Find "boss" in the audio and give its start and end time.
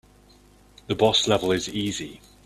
0.95-1.27